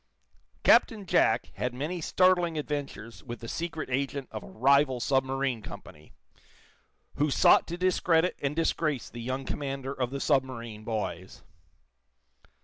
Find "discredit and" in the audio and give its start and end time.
7.77-8.55